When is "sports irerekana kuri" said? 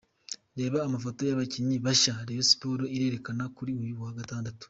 2.51-3.71